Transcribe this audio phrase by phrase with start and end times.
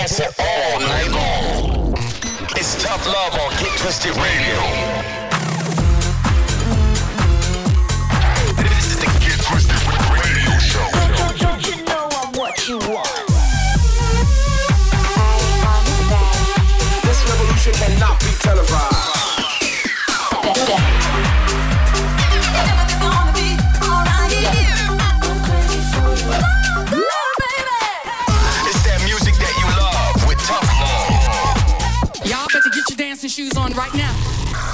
[0.00, 1.92] dancing all night long.
[2.56, 5.29] It's tough love on Get Twisted Radio.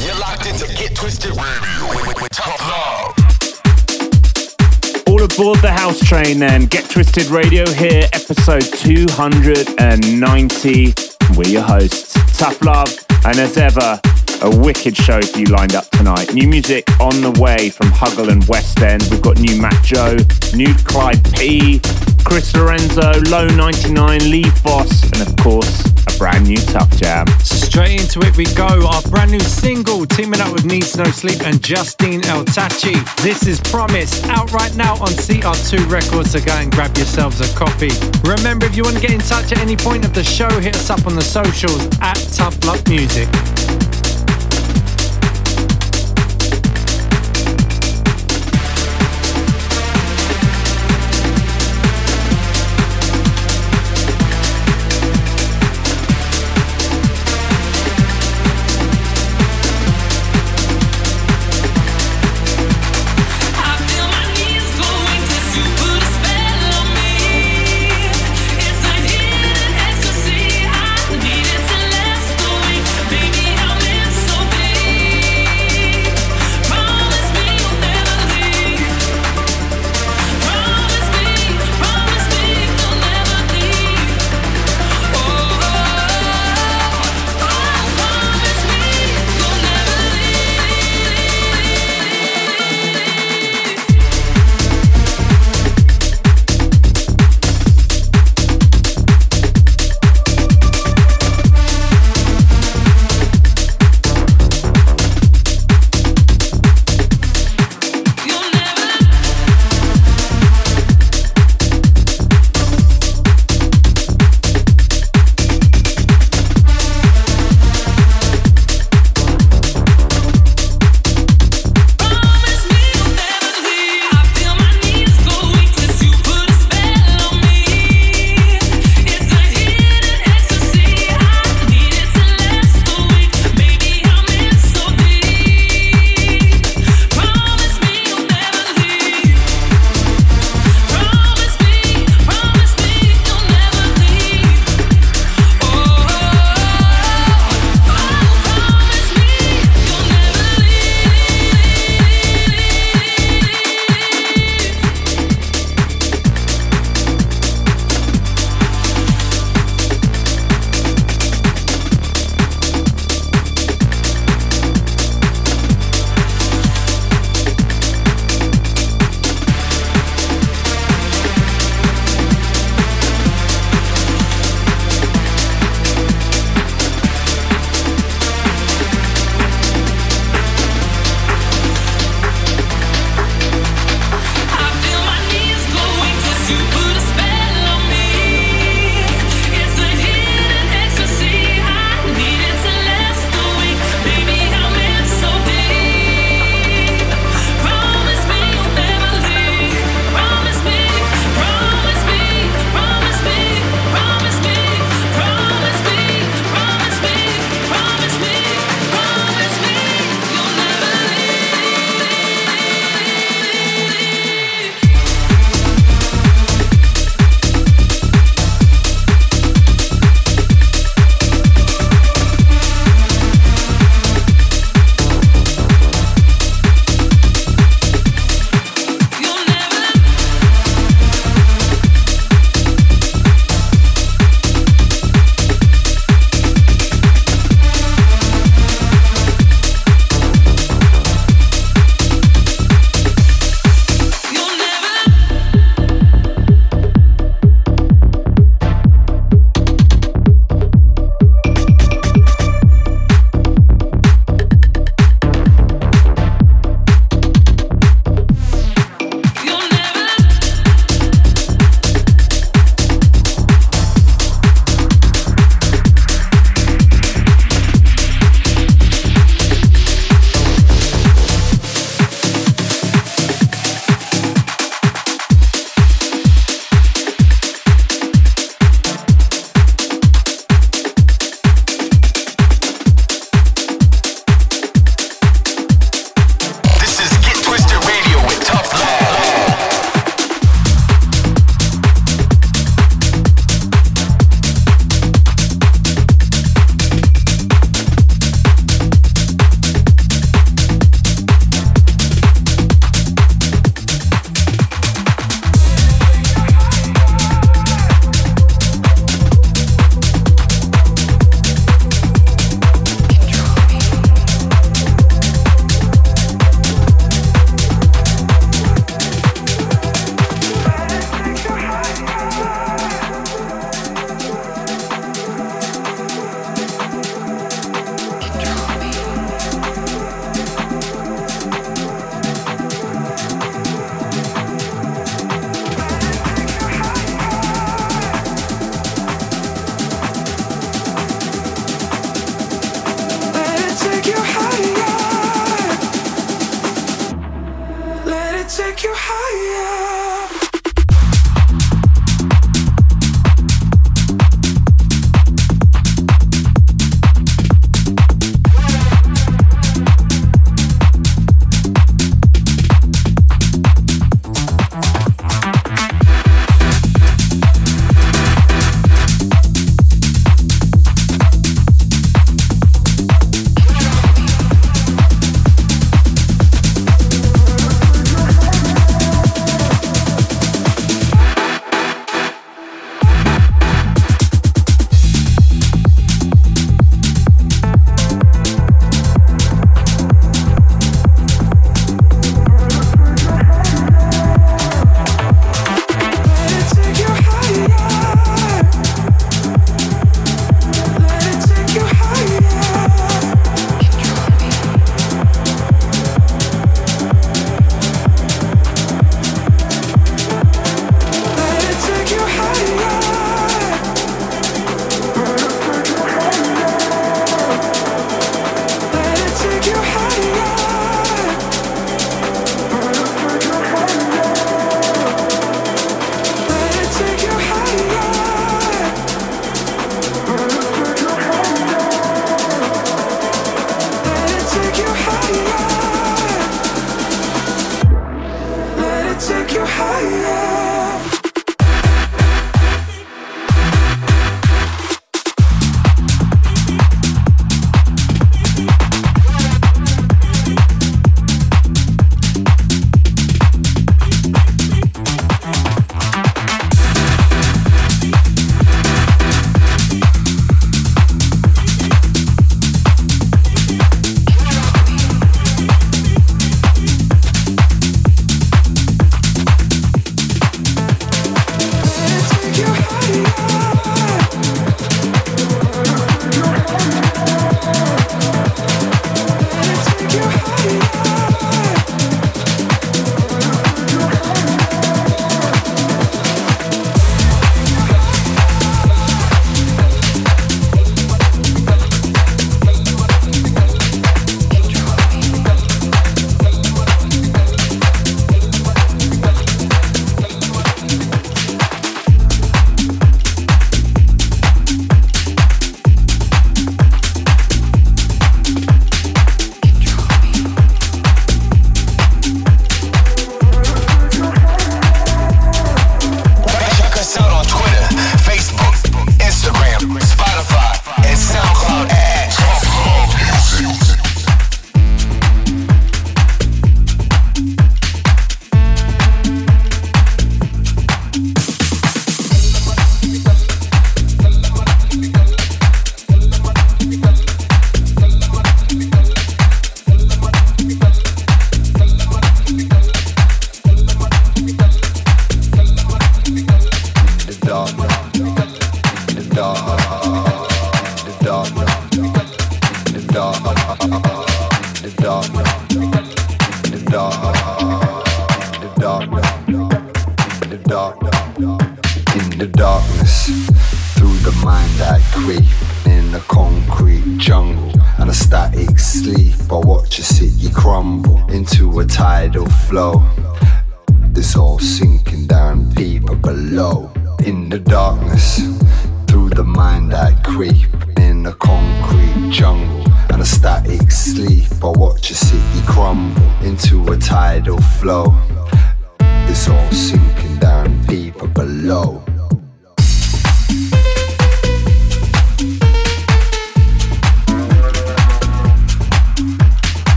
[0.00, 2.30] You're locked into Get Twisted Radio with, with
[2.68, 3.14] Love.
[5.08, 6.66] All aboard the house train then.
[6.66, 10.94] Get Twisted Radio here, episode 290.
[11.36, 14.00] We're your hosts, Tough Love, and as ever,
[14.42, 16.32] a wicked show for you lined up tonight.
[16.32, 19.02] New music on the way from Hugel and West End.
[19.10, 20.16] We've got new Matt Joe,
[20.54, 21.80] new Clyde P,
[22.24, 27.26] Chris Lorenzo, Low 99, Lee Foss, and of course, a brand new Tough Jam.
[27.40, 28.66] Straight into it we go.
[28.86, 32.94] Our brand new single, teaming up with Needs No Sleep and Justine El Tachi.
[33.22, 37.48] This is Promise, out right now on CR2 Records, so go and grab yourselves a
[37.56, 37.90] copy.
[38.22, 40.76] Remember, if you want to get in touch at any point of the show, hit
[40.76, 43.28] us up on the socials at Tough Love Music.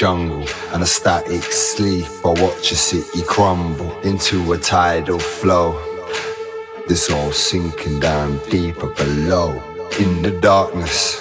[0.00, 5.78] Jungle and a static sleep, I watch a city crumble into a tidal flow.
[6.88, 9.62] This all sinking down deeper below.
[9.98, 11.20] In the darkness,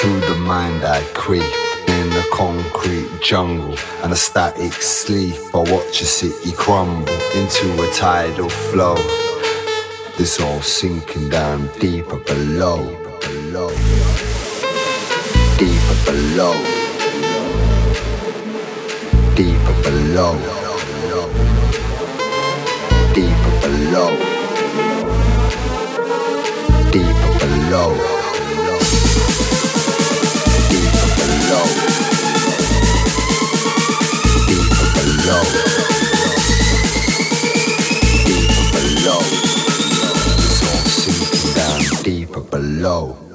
[0.00, 1.54] through the mind I creep.
[1.86, 7.88] In the concrete jungle and a static sleep, I watch a city crumble into a
[7.92, 8.96] tidal flow.
[10.16, 12.82] This all sinking down deeper below,
[13.20, 13.70] below,
[15.56, 16.77] deeper below,
[19.38, 20.34] deeper below,
[23.14, 24.10] deeper below,
[26.90, 27.94] deeper below,
[30.72, 31.70] deeper below,
[34.48, 35.44] deeper below,
[38.26, 39.22] deeper below.
[42.02, 43.27] Deeper below.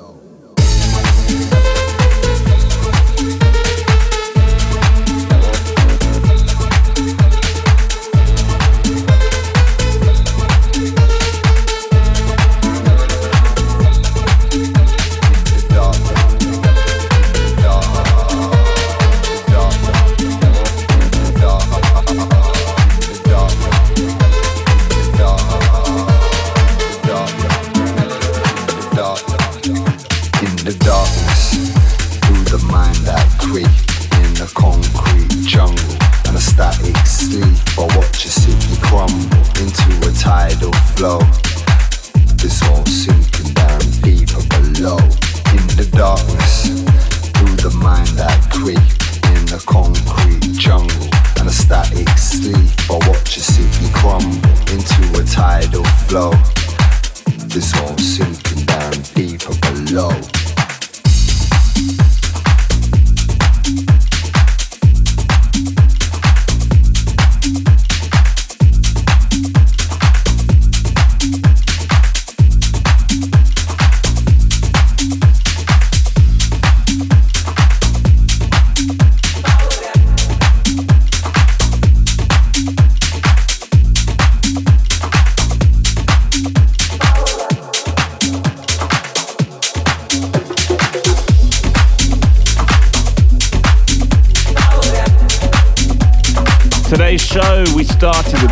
[41.04, 41.43] flow.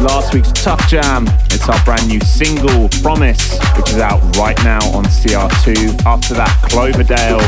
[0.02, 1.26] Tough Jam.
[1.50, 6.06] It's our brand new single, Promise, which is out right now on CR2.
[6.06, 7.42] After that, Cloverdale.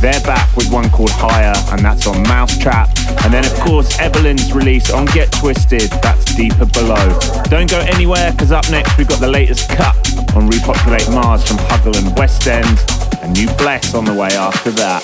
[0.00, 2.88] They're back with one called Higher, and that's on Mousetrap.
[3.24, 5.90] And then, of course, Evelyn's release on Get Twisted.
[6.02, 7.18] That's Deeper Below.
[7.44, 9.96] Don't go anywhere, because up next, we've got the latest cut
[10.36, 12.78] on Repopulate Mars from Hugel and West End.
[13.22, 15.02] And New Bless on the way after that.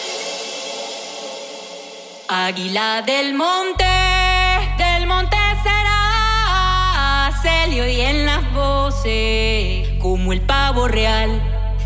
[2.31, 3.88] Águila del Monte,
[7.49, 11.31] se le oyen las voces como el pavo real.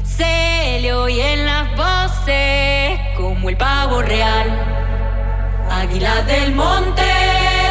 [0.04, 4.48] Se le oyen las voces como el pavo real.
[5.70, 7.08] Águila del monte,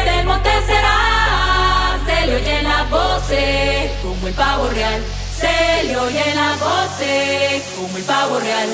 [0.06, 1.98] del monte será.
[2.06, 5.02] Se le oyen las voces como el pavo real.
[5.40, 8.68] Se le oyen las voces como el pavo real.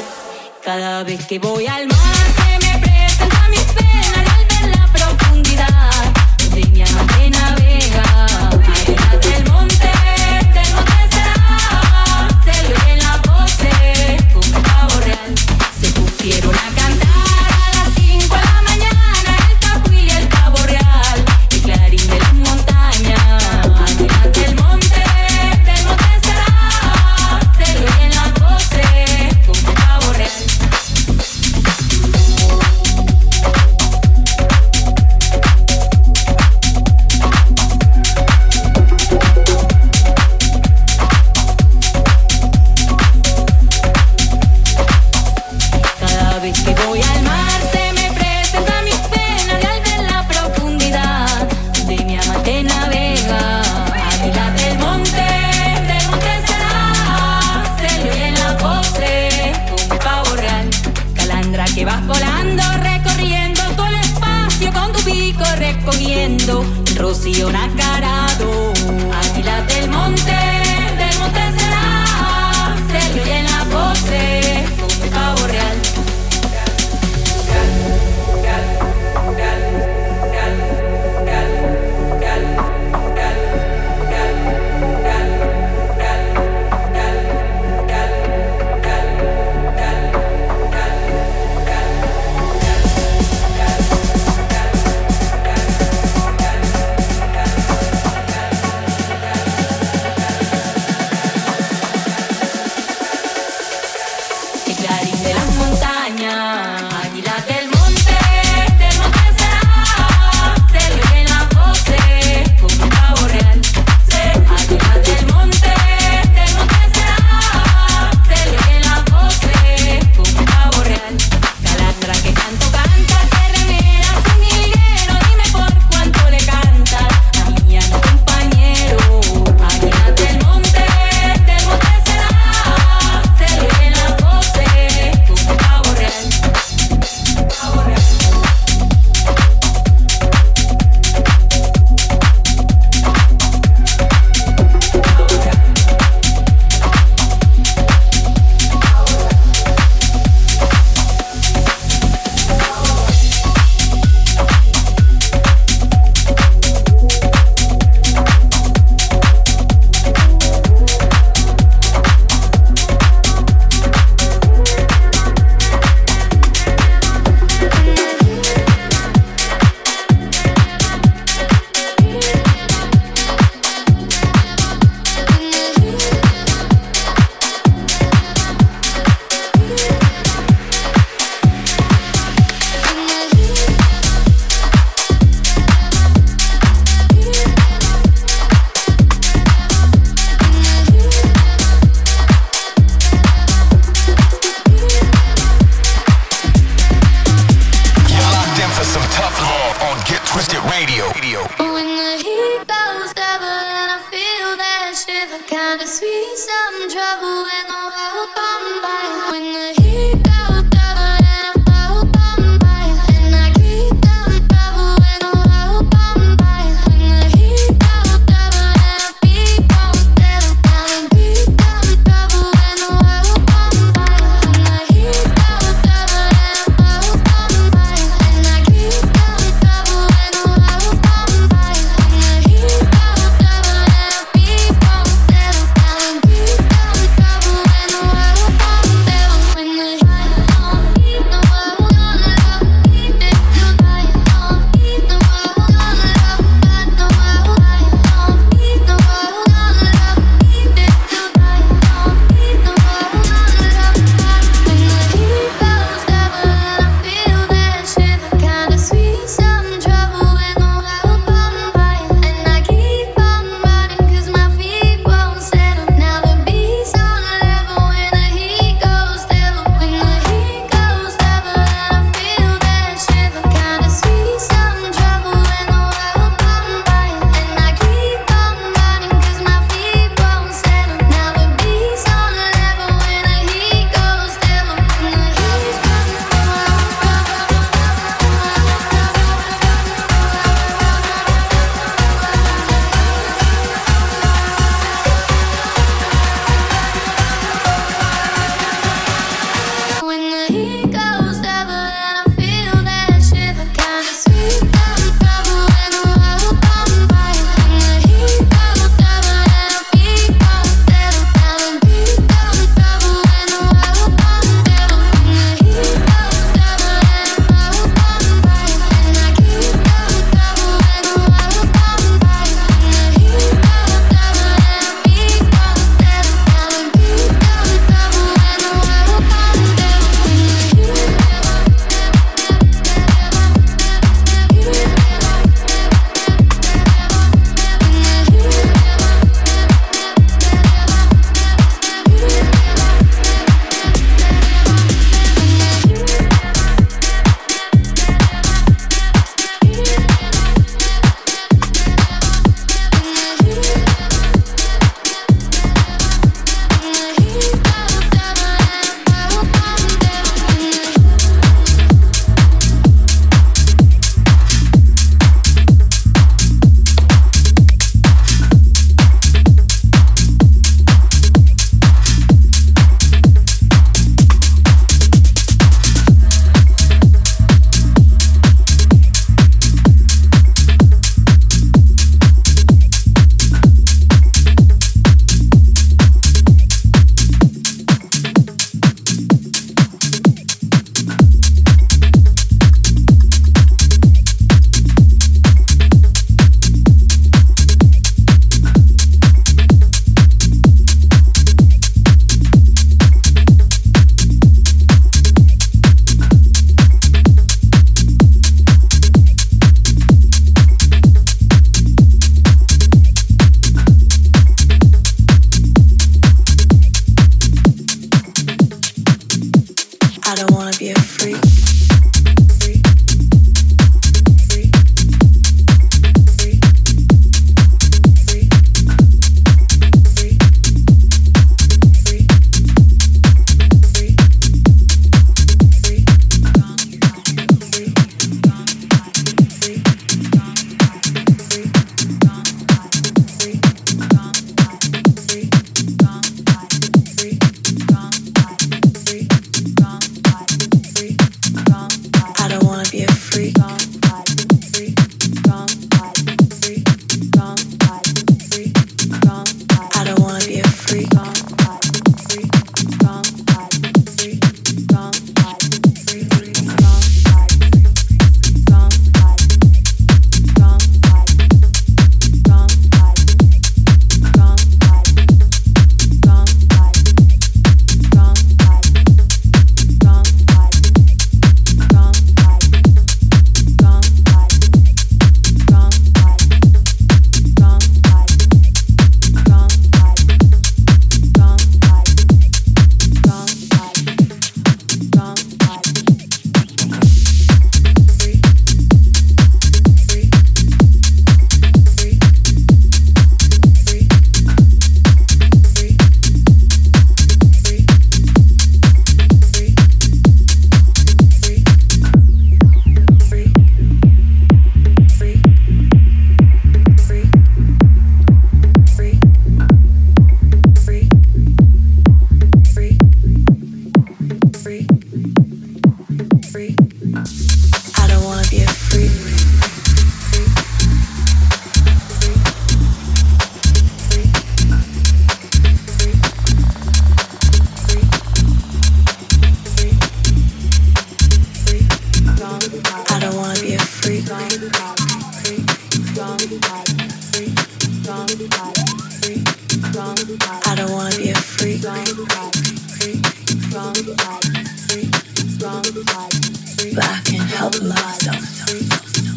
[0.64, 2.67] Cada vez que voy al mar se me
[16.30, 16.77] se pusieron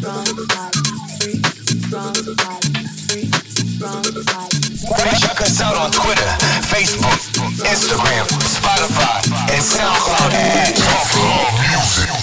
[0.02, 0.10] Check
[5.40, 6.26] us out on Twitter,
[6.66, 7.20] Facebook,
[7.62, 10.32] Instagram, Spotify, and SoundCloud
[11.70, 12.21] Music.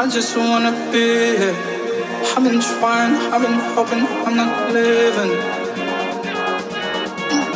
[0.00, 1.56] I just wanna be here.
[2.36, 5.32] I've been trying, I've been hoping I'm not living.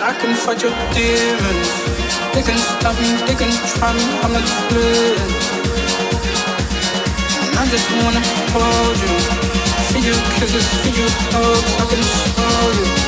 [0.02, 1.70] I can fight your demons.
[2.35, 4.42] They can stop me, they can try me, I'm not
[4.74, 5.33] living.
[7.55, 9.14] I just wanna hold you.
[9.87, 13.01] See you kisses, see you hugs, I can show you.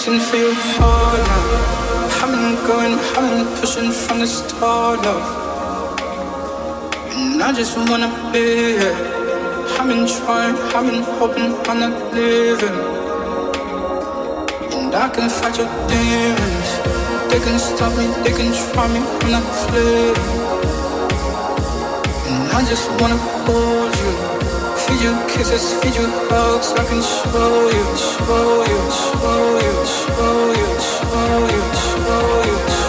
[0.00, 2.22] chasing for your heart now.
[2.22, 5.22] I've been going, I've been pushing from the start, of.
[7.12, 8.96] And I just wanna be here.
[9.78, 12.78] I've been trying, I've been hoping I'm not living.
[14.72, 16.68] And I can fight your demons.
[17.30, 20.40] They can stop me, they can try me, I'm not flirting.
[22.28, 23.79] And I just wanna hold
[25.00, 26.72] feed you kisses, feed you hugs.
[26.72, 31.70] I can show you, show you, show you, show you, show you, show you.
[31.74, 32.79] Show you.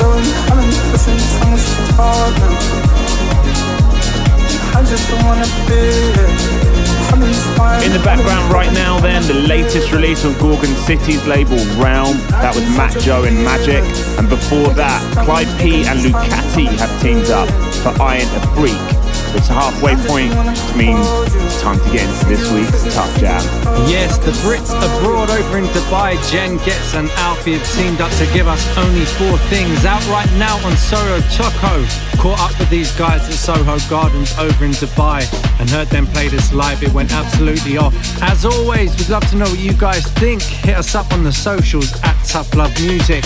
[0.00, 0.24] Going,
[7.58, 7.84] now.
[7.84, 12.16] In the background right now, then, the latest release on Gorgon City's label Realm.
[12.28, 13.84] That was Matt Joe and Magic.
[14.18, 17.48] And before that, Clyde P and Lucati have teamed up
[17.82, 18.93] for Iron a Freak.
[19.34, 21.02] It's a halfway point, which means
[21.42, 23.42] it's time to get into this week's Tough Jam.
[23.90, 28.26] Yes, the Brits abroad over in Dubai, Jen Getz and Alfie have teamed up to
[28.32, 29.84] give us only four things.
[29.84, 31.84] Out right now on Soho Choco.
[32.22, 35.26] Caught up with these guys at Soho Gardens over in Dubai
[35.60, 36.82] and heard them play this live.
[36.82, 37.94] It went absolutely off.
[38.22, 40.42] As always, we'd love to know what you guys think.
[40.42, 43.24] Hit us up on the socials at Tough Love Music.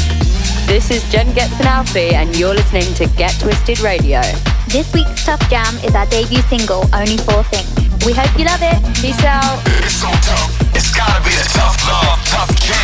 [0.67, 4.23] This is Jen Getz and Alfie, and you're listening to Get Twisted Radio.
[4.69, 7.73] This week's Tough Jam is our debut single, Only Four Things.
[8.05, 8.77] We hope you love it.
[9.01, 9.63] Peace out.
[9.81, 10.77] It's so tough.
[10.77, 12.77] It's gotta be tough love, tough jam.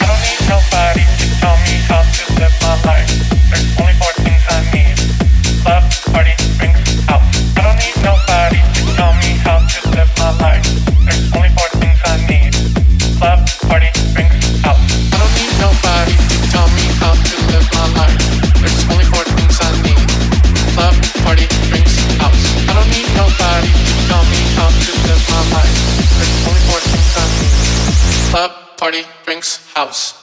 [0.00, 3.85] I don't need nobody to tell me how to live my life.
[29.76, 30.15] House.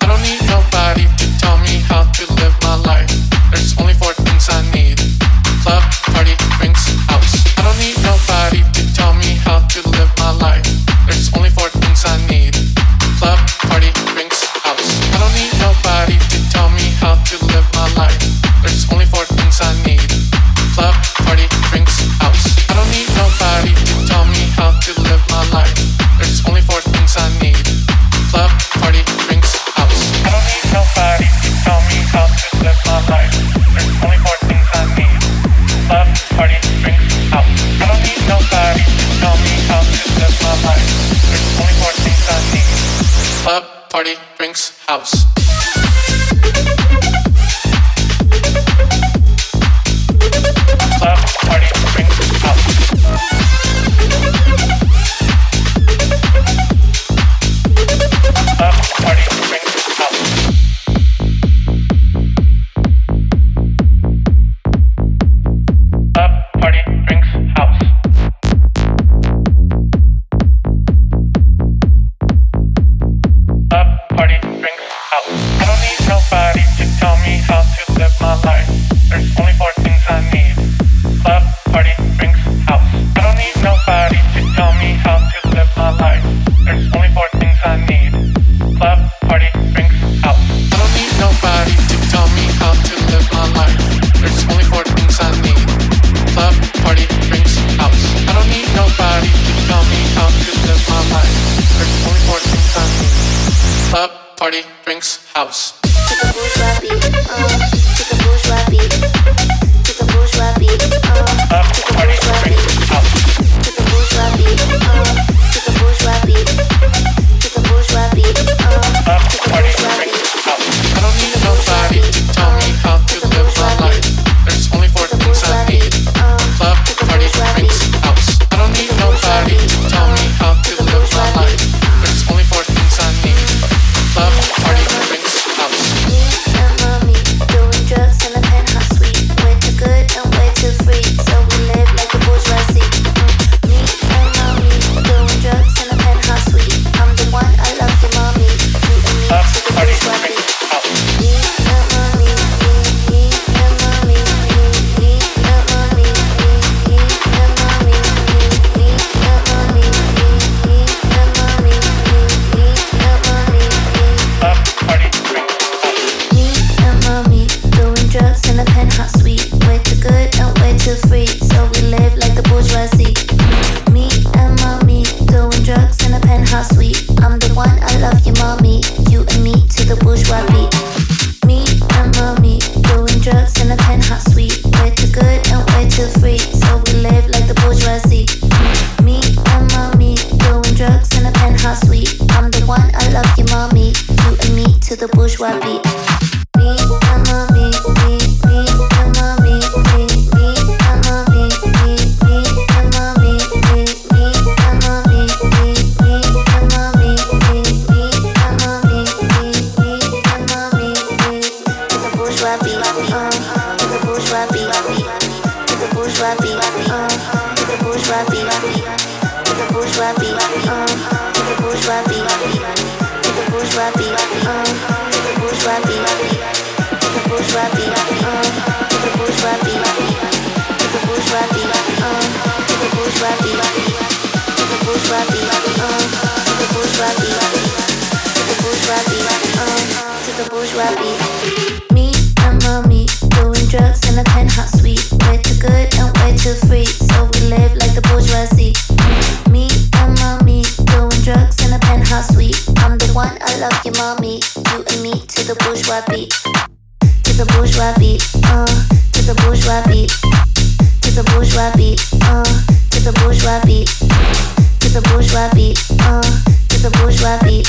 [267.03, 267.65] Bourgeois beat,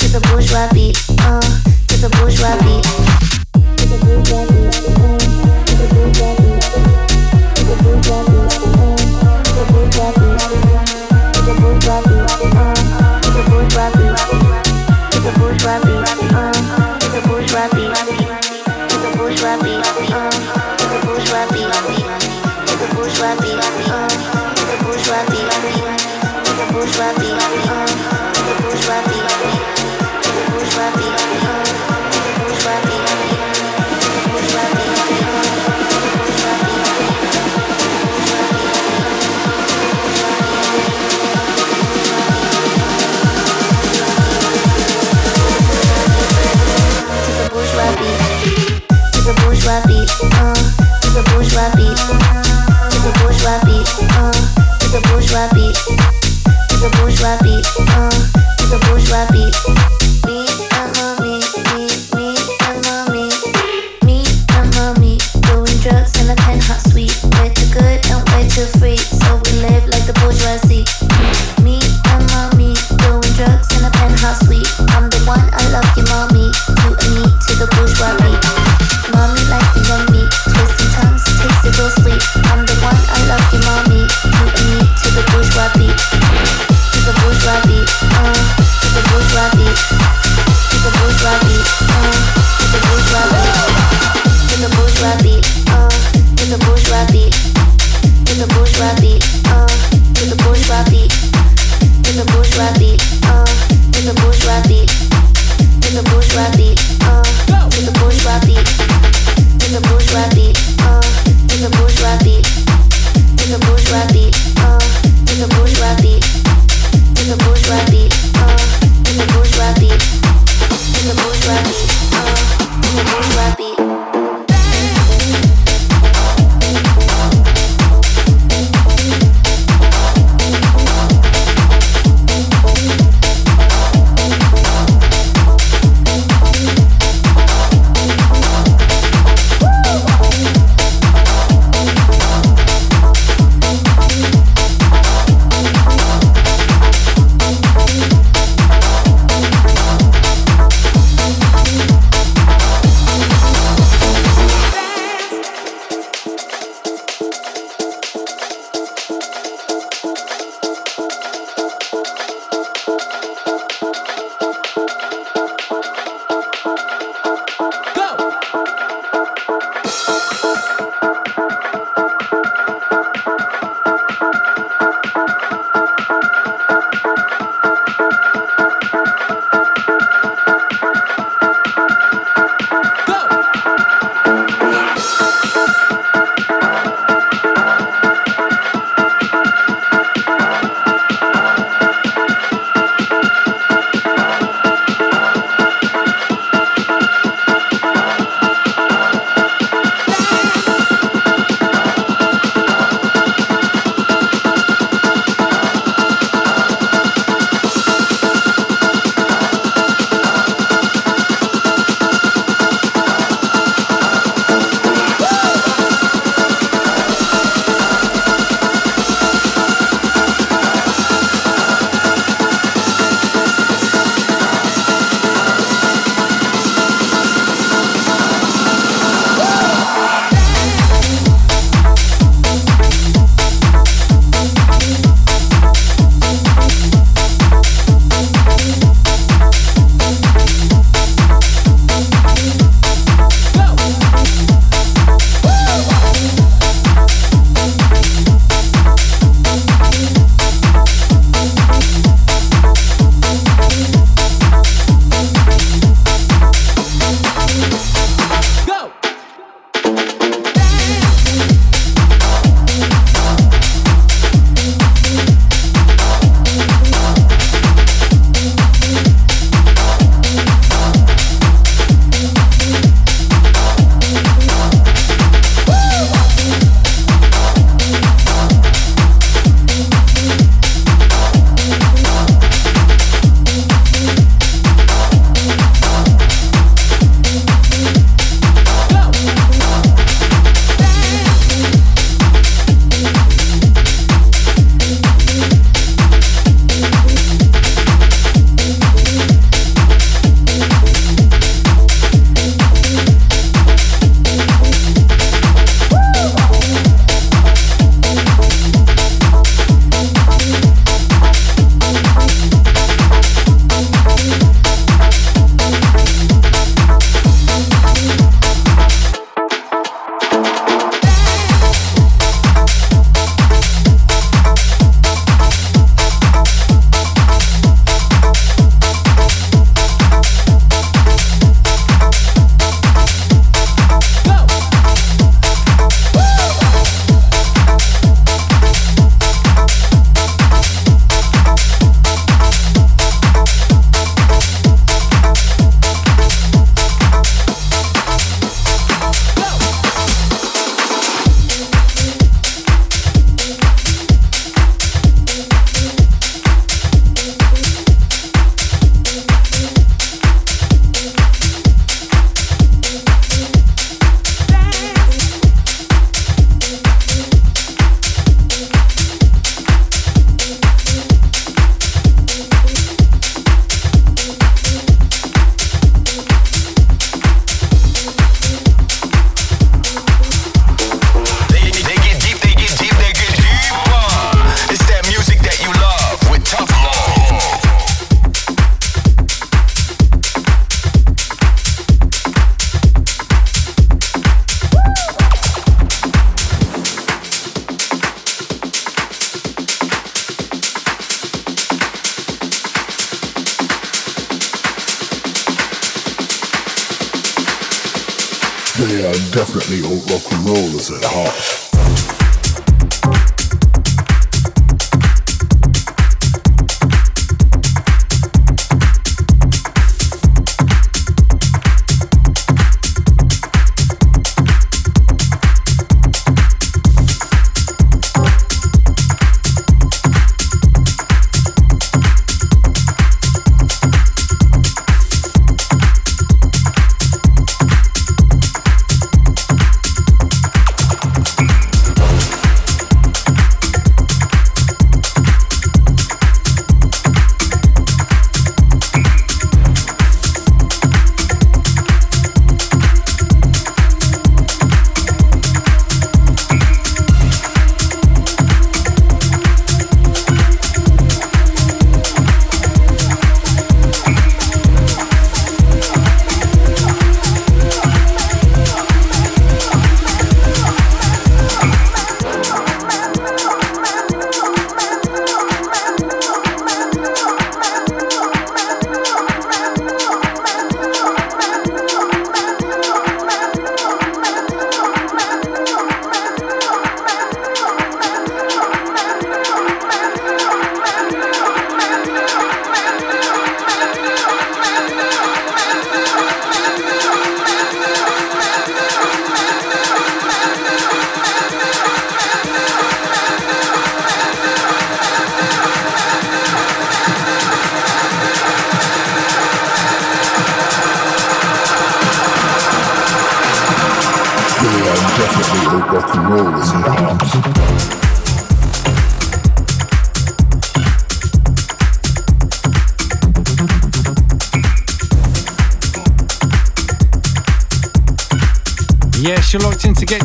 [0.00, 2.04] To the bourgeois beat, uh, To the
[15.38, 16.03] bourgeois beat.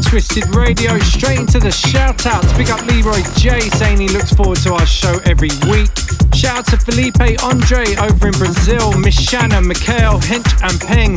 [0.09, 0.97] Twisted Radio.
[0.97, 2.51] Straight into the shout outs.
[2.53, 5.91] Big up Leroy J saying he looks forward to our show every week.
[6.33, 11.15] Shout out to Felipe Andre over in Brazil, Miss Shanna, Mikhail, Hench and Peng,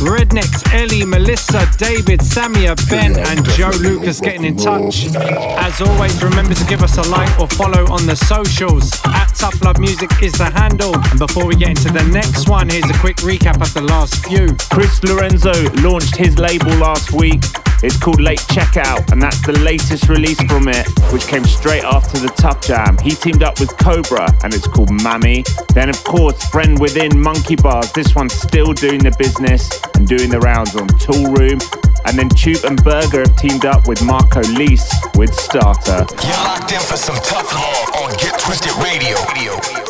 [0.00, 5.14] Rednecks, Ellie, Melissa, David, Samia, Ben, and Joe Lucas getting in touch.
[5.14, 8.90] As always, remember to give us a like or follow on the socials.
[9.04, 10.94] At Tough Love Music is the handle.
[10.96, 14.24] And before we get into the next one, here's a quick recap of the last
[14.24, 14.56] few.
[14.72, 17.42] Chris Lorenzo launched his label last week.
[17.82, 22.18] It's called Late Checkout, and that's the latest release from it, which came straight after
[22.18, 22.98] the Tough Jam.
[22.98, 25.44] He teamed up with Cobra, and it's called Mammy.
[25.74, 27.90] Then, of course, Friend Within Monkey Bars.
[27.92, 31.60] This one's still doing the business and doing the rounds on Toolroom.
[32.06, 36.04] And then Tube and Berger have teamed up with Marco Lys with Starter.
[36.24, 39.16] You're locked in for some tough love on Get Twisted Radio.
[39.16, 39.89] rock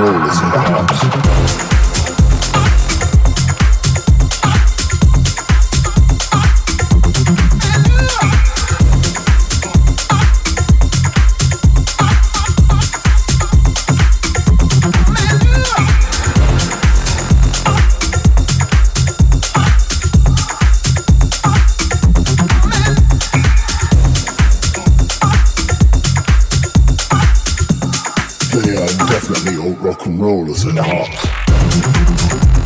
[0.00, 1.49] roll is in the house.
[30.40, 32.59] Rollers in the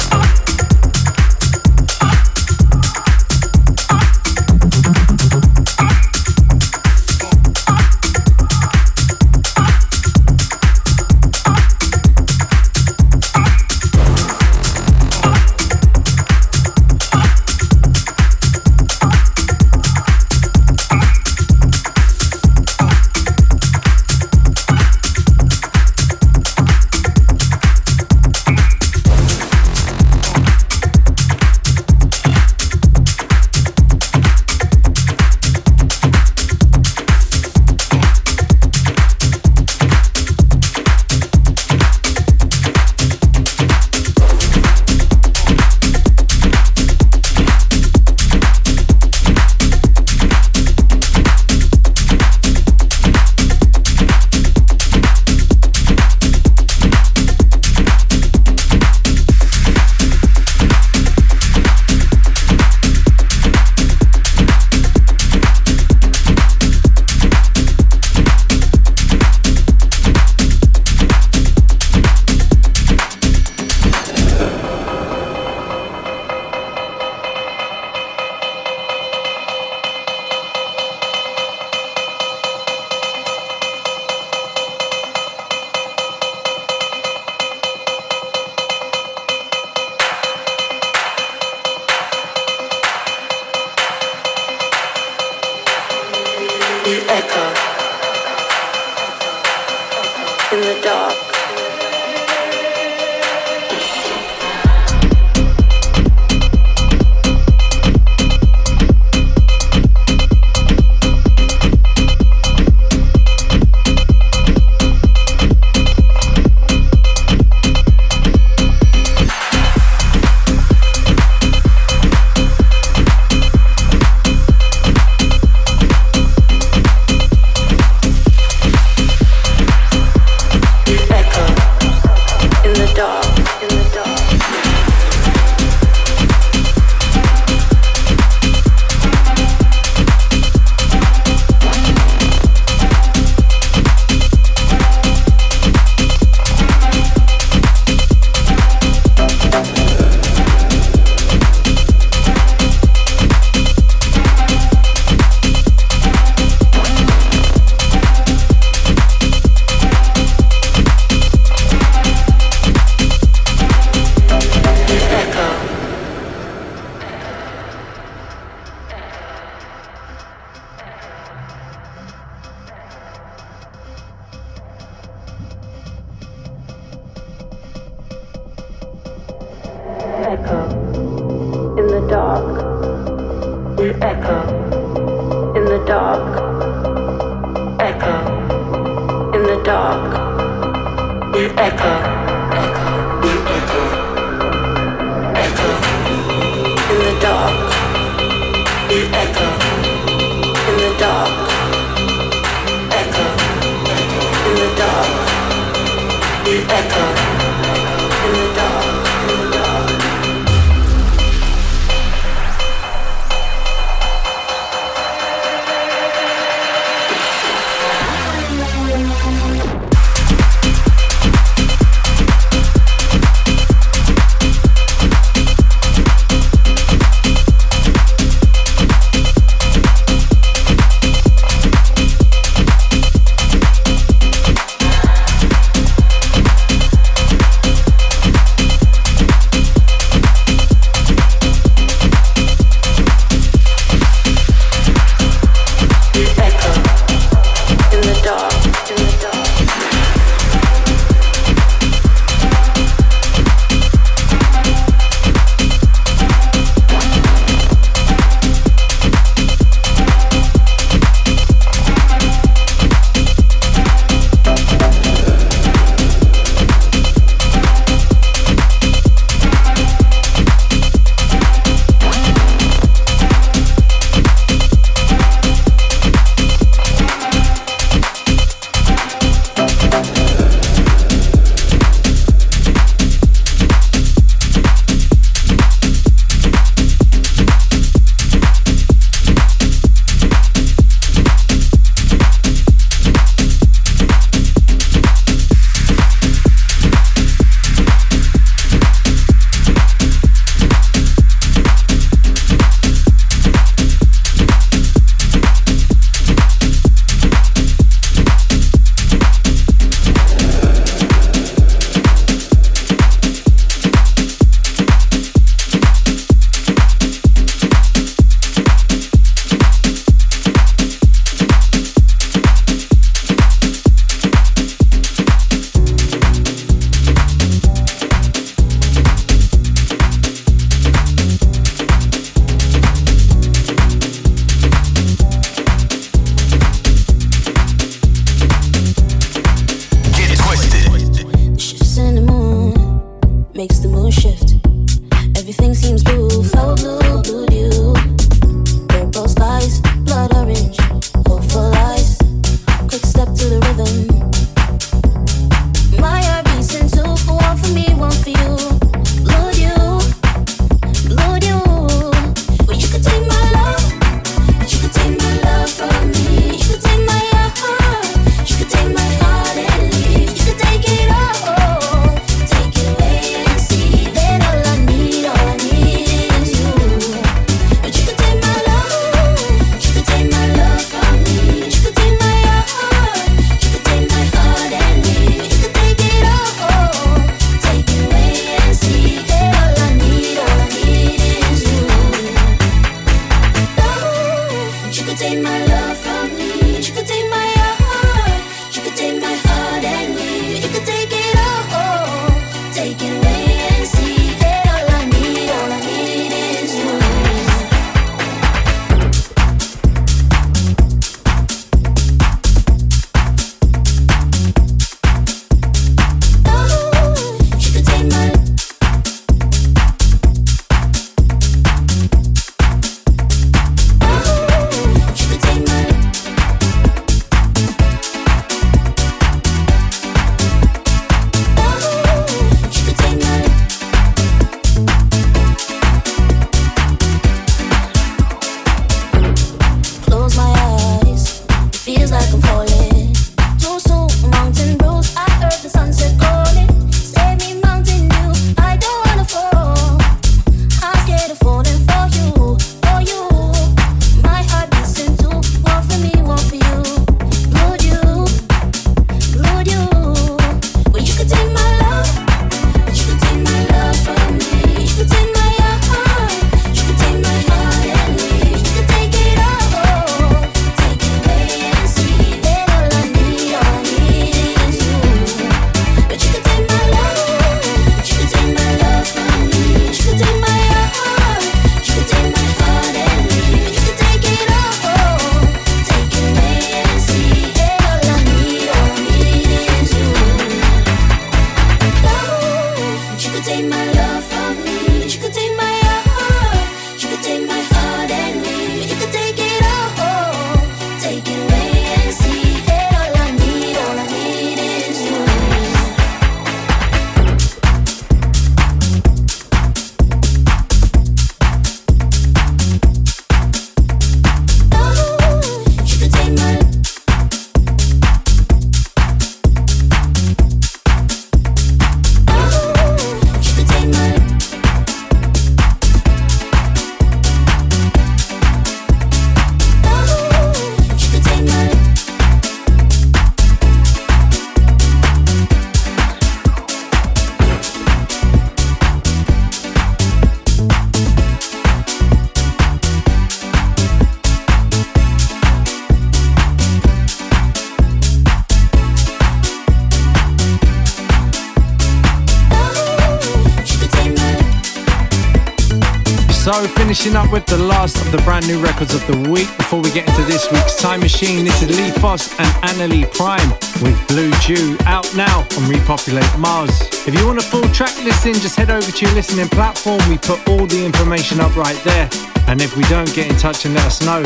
[556.95, 559.90] finishing up with the last of the brand new records of the week before we
[559.90, 561.45] get into this week's Time Machine.
[561.45, 563.51] This is Lee Foss and Annalie Prime
[563.82, 566.70] with Blue Jew out now on Repopulate Mars.
[567.05, 569.99] If you want a full track listing, just head over to your listening platform.
[570.09, 572.09] We put all the information up right there.
[572.47, 574.22] And if we don't, get in touch and let us know.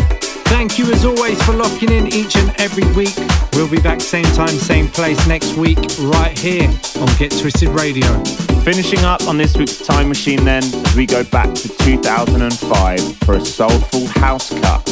[0.53, 3.17] Thank you as always for locking in each and every week.
[3.55, 6.69] We'll be back same time, same place next week, right here
[7.01, 8.48] on Get Twisted Radio.
[8.71, 13.37] Finishing up on this week's Time Machine then, as we go back to 2005 for
[13.37, 14.87] a soulful house cut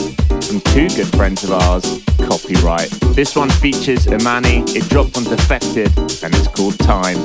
[0.45, 2.89] from two good friends of ours, Copyright.
[3.15, 7.19] This one features Imani, it dropped on Defected, and it's called Time.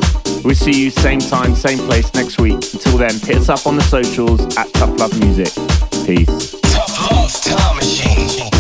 [0.44, 2.56] We'll see you same time, same place next week.
[2.74, 5.54] Until then, hit us up on the socials at Tough Love Music.
[6.06, 6.60] Peace.
[6.64, 8.51] Tough Love Time Machine.